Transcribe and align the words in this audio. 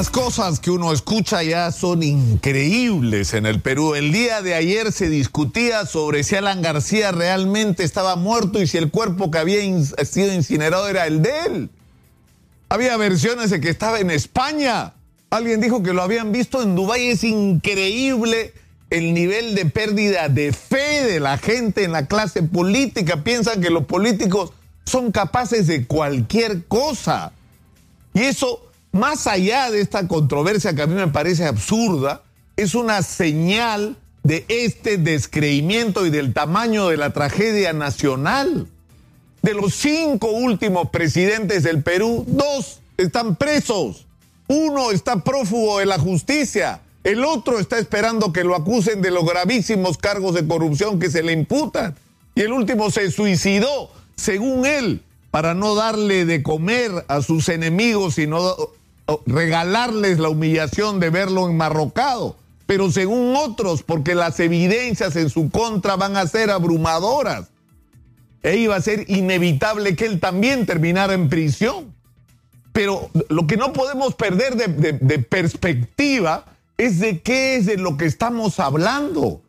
Las 0.00 0.08
cosas 0.08 0.60
que 0.60 0.70
uno 0.70 0.94
escucha 0.94 1.42
ya 1.42 1.70
son 1.72 2.02
increíbles 2.02 3.34
en 3.34 3.44
el 3.44 3.60
Perú. 3.60 3.94
El 3.94 4.12
día 4.12 4.40
de 4.40 4.54
ayer 4.54 4.92
se 4.92 5.10
discutía 5.10 5.84
sobre 5.84 6.24
si 6.24 6.36
Alan 6.36 6.62
García 6.62 7.12
realmente 7.12 7.84
estaba 7.84 8.16
muerto 8.16 8.62
y 8.62 8.66
si 8.66 8.78
el 8.78 8.90
cuerpo 8.90 9.30
que 9.30 9.36
había 9.36 9.60
sido 10.06 10.32
incinerado 10.32 10.88
era 10.88 11.06
el 11.06 11.20
de 11.20 11.32
él. 11.44 11.70
Había 12.70 12.96
versiones 12.96 13.50
de 13.50 13.60
que 13.60 13.68
estaba 13.68 14.00
en 14.00 14.10
España. 14.10 14.94
Alguien 15.28 15.60
dijo 15.60 15.82
que 15.82 15.92
lo 15.92 16.00
habían 16.00 16.32
visto 16.32 16.62
en 16.62 16.76
Dubái. 16.76 17.08
Es 17.08 17.22
increíble 17.22 18.54
el 18.88 19.12
nivel 19.12 19.54
de 19.54 19.66
pérdida 19.66 20.30
de 20.30 20.54
fe 20.54 21.04
de 21.04 21.20
la 21.20 21.36
gente 21.36 21.84
en 21.84 21.92
la 21.92 22.06
clase 22.06 22.42
política. 22.42 23.22
Piensan 23.22 23.60
que 23.60 23.68
los 23.68 23.84
políticos 23.84 24.54
son 24.86 25.12
capaces 25.12 25.66
de 25.66 25.86
cualquier 25.86 26.64
cosa. 26.64 27.32
Y 28.14 28.20
eso 28.20 28.69
más 28.92 29.26
allá 29.26 29.70
de 29.70 29.80
esta 29.80 30.08
controversia 30.08 30.74
que 30.74 30.82
a 30.82 30.86
mí 30.86 30.94
me 30.94 31.08
parece 31.08 31.46
absurda, 31.46 32.22
es 32.56 32.74
una 32.74 33.02
señal 33.02 33.96
de 34.22 34.44
este 34.48 34.98
descreimiento 34.98 36.06
y 36.06 36.10
del 36.10 36.32
tamaño 36.32 36.88
de 36.88 36.96
la 36.96 37.12
tragedia 37.12 37.72
nacional. 37.72 38.66
De 39.42 39.54
los 39.54 39.74
cinco 39.74 40.30
últimos 40.30 40.90
presidentes 40.90 41.62
del 41.62 41.82
Perú, 41.82 42.24
dos 42.26 42.80
están 42.98 43.36
presos. 43.36 44.06
Uno 44.48 44.90
está 44.90 45.22
prófugo 45.22 45.78
de 45.78 45.86
la 45.86 45.98
justicia. 45.98 46.82
El 47.02 47.24
otro 47.24 47.58
está 47.58 47.78
esperando 47.78 48.32
que 48.32 48.44
lo 48.44 48.54
acusen 48.54 49.00
de 49.00 49.10
los 49.10 49.24
gravísimos 49.24 49.96
cargos 49.96 50.34
de 50.34 50.46
corrupción 50.46 50.98
que 50.98 51.10
se 51.10 51.22
le 51.22 51.32
imputan. 51.32 51.94
Y 52.34 52.42
el 52.42 52.52
último 52.52 52.90
se 52.90 53.10
suicidó, 53.10 53.90
según 54.16 54.66
él, 54.66 55.02
para 55.30 55.54
no 55.54 55.74
darle 55.74 56.26
de 56.26 56.42
comer 56.42 56.90
a 57.08 57.22
sus 57.22 57.48
enemigos 57.48 58.18
y 58.18 58.26
no 58.26 58.54
regalarles 59.26 60.18
la 60.18 60.28
humillación 60.28 61.00
de 61.00 61.10
verlo 61.10 61.48
enmarrocado, 61.48 62.36
pero 62.66 62.90
según 62.90 63.34
otros, 63.36 63.82
porque 63.82 64.14
las 64.14 64.38
evidencias 64.40 65.16
en 65.16 65.30
su 65.30 65.50
contra 65.50 65.96
van 65.96 66.16
a 66.16 66.26
ser 66.26 66.50
abrumadoras, 66.50 67.48
e 68.42 68.56
iba 68.56 68.76
a 68.76 68.80
ser 68.80 69.04
inevitable 69.10 69.96
que 69.96 70.06
él 70.06 70.20
también 70.20 70.66
terminara 70.66 71.14
en 71.14 71.28
prisión. 71.28 71.94
Pero 72.72 73.10
lo 73.28 73.46
que 73.46 73.56
no 73.56 73.72
podemos 73.72 74.14
perder 74.14 74.54
de, 74.54 74.92
de 74.92 75.18
perspectiva 75.18 76.46
es 76.78 77.00
de 77.00 77.20
qué 77.20 77.56
es 77.56 77.66
de 77.66 77.76
lo 77.76 77.96
que 77.96 78.06
estamos 78.06 78.60
hablando. 78.60 79.42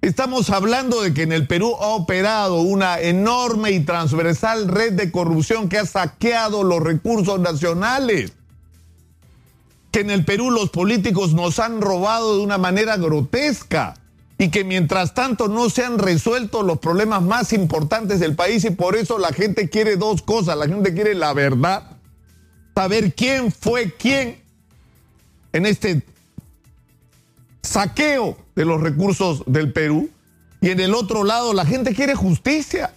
Estamos 0.00 0.48
hablando 0.48 1.02
de 1.02 1.12
que 1.12 1.22
en 1.22 1.32
el 1.32 1.46
Perú 1.46 1.76
ha 1.78 1.88
operado 1.88 2.62
una 2.62 2.98
enorme 3.00 3.72
y 3.72 3.80
transversal 3.80 4.68
red 4.68 4.94
de 4.94 5.10
corrupción 5.10 5.68
que 5.68 5.76
ha 5.76 5.84
saqueado 5.84 6.62
los 6.62 6.80
recursos 6.80 7.38
nacionales 7.38 8.32
que 9.90 10.00
en 10.00 10.10
el 10.10 10.24
Perú 10.24 10.50
los 10.50 10.70
políticos 10.70 11.34
nos 11.34 11.58
han 11.58 11.80
robado 11.80 12.36
de 12.36 12.44
una 12.44 12.58
manera 12.58 12.96
grotesca 12.96 13.94
y 14.38 14.48
que 14.48 14.64
mientras 14.64 15.14
tanto 15.14 15.48
no 15.48 15.68
se 15.68 15.84
han 15.84 15.98
resuelto 15.98 16.62
los 16.62 16.78
problemas 16.78 17.22
más 17.22 17.52
importantes 17.52 18.20
del 18.20 18.34
país 18.34 18.64
y 18.64 18.70
por 18.70 18.96
eso 18.96 19.18
la 19.18 19.32
gente 19.32 19.68
quiere 19.68 19.96
dos 19.96 20.22
cosas, 20.22 20.56
la 20.56 20.66
gente 20.66 20.94
quiere 20.94 21.14
la 21.14 21.32
verdad, 21.34 21.98
saber 22.74 23.14
quién 23.14 23.52
fue 23.52 23.92
quién 23.92 24.40
en 25.52 25.66
este 25.66 26.02
saqueo 27.62 28.38
de 28.54 28.64
los 28.64 28.80
recursos 28.80 29.42
del 29.46 29.72
Perú. 29.72 30.08
Y 30.62 30.70
en 30.70 30.80
el 30.80 30.94
otro 30.94 31.24
lado 31.24 31.52
la 31.52 31.66
gente 31.66 31.94
quiere 31.94 32.14
justicia, 32.14 32.92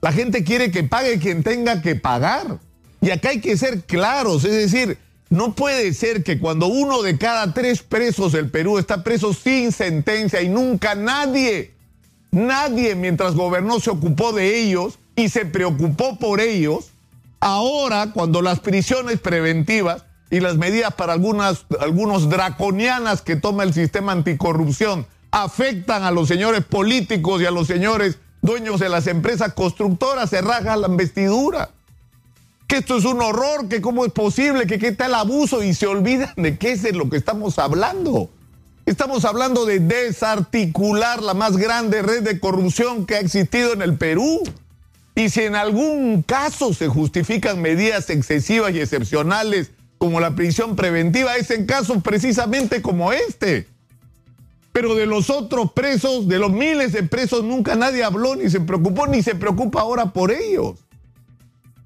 la 0.00 0.12
gente 0.12 0.44
quiere 0.44 0.70
que 0.70 0.82
pague 0.82 1.18
quien 1.18 1.42
tenga 1.42 1.80
que 1.82 1.94
pagar. 1.94 2.58
Y 3.00 3.10
acá 3.10 3.30
hay 3.30 3.40
que 3.40 3.56
ser 3.56 3.82
claros, 3.84 4.44
es 4.44 4.52
decir, 4.52 4.98
no 5.32 5.54
puede 5.54 5.94
ser 5.94 6.24
que 6.24 6.38
cuando 6.38 6.66
uno 6.66 7.00
de 7.00 7.16
cada 7.16 7.54
tres 7.54 7.82
presos 7.82 8.32
del 8.32 8.50
Perú 8.50 8.76
está 8.76 9.02
preso 9.02 9.32
sin 9.32 9.72
sentencia 9.72 10.42
y 10.42 10.50
nunca 10.50 10.94
nadie, 10.94 11.72
nadie 12.30 12.94
mientras 12.94 13.34
gobernó 13.34 13.80
se 13.80 13.88
ocupó 13.88 14.34
de 14.34 14.60
ellos 14.60 14.98
y 15.16 15.30
se 15.30 15.46
preocupó 15.46 16.18
por 16.18 16.42
ellos, 16.42 16.90
ahora 17.40 18.10
cuando 18.12 18.42
las 18.42 18.60
prisiones 18.60 19.20
preventivas 19.20 20.04
y 20.30 20.40
las 20.40 20.58
medidas 20.58 20.92
para 20.92 21.14
algunas 21.14 21.64
algunos 21.80 22.28
draconianas 22.28 23.22
que 23.22 23.36
toma 23.36 23.62
el 23.62 23.72
sistema 23.72 24.12
anticorrupción 24.12 25.06
afectan 25.30 26.02
a 26.02 26.10
los 26.10 26.28
señores 26.28 26.62
políticos 26.62 27.40
y 27.40 27.46
a 27.46 27.50
los 27.50 27.68
señores 27.68 28.18
dueños 28.42 28.80
de 28.80 28.90
las 28.90 29.06
empresas 29.06 29.54
constructoras, 29.54 30.28
se 30.28 30.42
rajan 30.42 30.82
la 30.82 30.88
vestidura 30.88 31.70
que 32.72 32.78
esto 32.78 32.96
es 32.96 33.04
un 33.04 33.20
horror, 33.20 33.68
que 33.68 33.82
cómo 33.82 34.06
es 34.06 34.12
posible, 34.12 34.66
que 34.66 34.78
qué 34.78 34.92
tal 34.92 35.14
abuso 35.14 35.62
y 35.62 35.74
se 35.74 35.86
olvidan 35.86 36.32
de 36.38 36.56
qué 36.56 36.72
es 36.72 36.82
de 36.82 36.92
lo 36.92 37.10
que 37.10 37.18
estamos 37.18 37.58
hablando. 37.58 38.30
Estamos 38.86 39.26
hablando 39.26 39.66
de 39.66 39.78
desarticular 39.78 41.22
la 41.22 41.34
más 41.34 41.58
grande 41.58 42.00
red 42.00 42.22
de 42.22 42.40
corrupción 42.40 43.04
que 43.04 43.16
ha 43.16 43.20
existido 43.20 43.74
en 43.74 43.82
el 43.82 43.98
Perú. 43.98 44.42
Y 45.14 45.28
si 45.28 45.42
en 45.42 45.54
algún 45.54 46.22
caso 46.22 46.72
se 46.72 46.88
justifican 46.88 47.60
medidas 47.60 48.08
excesivas 48.08 48.72
y 48.72 48.80
excepcionales 48.80 49.70
como 49.98 50.18
la 50.18 50.34
prisión 50.34 50.74
preventiva, 50.74 51.36
es 51.36 51.50
en 51.50 51.66
casos 51.66 52.02
precisamente 52.02 52.80
como 52.80 53.12
este. 53.12 53.66
Pero 54.72 54.94
de 54.94 55.04
los 55.04 55.28
otros 55.28 55.72
presos, 55.72 56.26
de 56.26 56.38
los 56.38 56.50
miles 56.50 56.92
de 56.92 57.02
presos, 57.02 57.44
nunca 57.44 57.74
nadie 57.74 58.02
habló 58.02 58.34
ni 58.34 58.48
se 58.48 58.60
preocupó 58.60 59.06
ni 59.06 59.22
se 59.22 59.34
preocupa 59.34 59.82
ahora 59.82 60.06
por 60.06 60.30
ellos. 60.30 60.76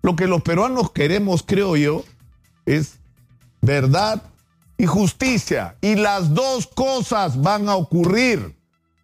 Lo 0.06 0.14
que 0.14 0.28
los 0.28 0.42
peruanos 0.42 0.92
queremos, 0.92 1.42
creo 1.44 1.74
yo, 1.74 2.04
es 2.64 3.00
verdad 3.60 4.22
y 4.78 4.86
justicia. 4.86 5.74
Y 5.80 5.96
las 5.96 6.32
dos 6.32 6.68
cosas 6.68 7.42
van 7.42 7.68
a 7.68 7.74
ocurrir. 7.74 8.54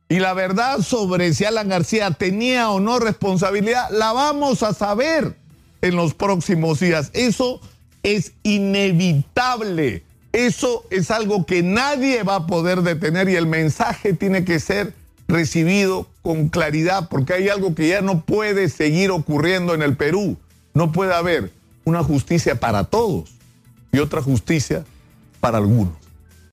Y 0.08 0.20
la 0.20 0.32
verdad 0.32 0.78
sobre 0.78 1.34
si 1.34 1.44
Alan 1.44 1.68
García 1.68 2.12
tenía 2.12 2.70
o 2.70 2.78
no 2.78 3.00
responsabilidad, 3.00 3.90
la 3.90 4.12
vamos 4.12 4.62
a 4.62 4.74
saber 4.74 5.36
en 5.80 5.96
los 5.96 6.14
próximos 6.14 6.78
días. 6.78 7.10
Eso 7.14 7.60
es 8.04 8.34
inevitable. 8.44 10.04
Eso 10.30 10.84
es 10.88 11.10
algo 11.10 11.46
que 11.46 11.64
nadie 11.64 12.22
va 12.22 12.36
a 12.36 12.46
poder 12.46 12.82
detener 12.82 13.28
y 13.28 13.34
el 13.34 13.48
mensaje 13.48 14.12
tiene 14.12 14.44
que 14.44 14.60
ser 14.60 14.94
recibido 15.26 16.06
con 16.22 16.48
claridad 16.48 17.08
porque 17.08 17.32
hay 17.32 17.48
algo 17.48 17.74
que 17.74 17.88
ya 17.88 18.02
no 18.02 18.20
puede 18.20 18.68
seguir 18.68 19.10
ocurriendo 19.10 19.74
en 19.74 19.82
el 19.82 19.96
Perú. 19.96 20.36
No 20.74 20.92
puede 20.92 21.14
haber 21.14 21.52
una 21.84 22.02
justicia 22.02 22.58
para 22.58 22.84
todos 22.84 23.30
y 23.92 23.98
otra 23.98 24.22
justicia 24.22 24.84
para 25.40 25.58
algunos. 25.58 26.01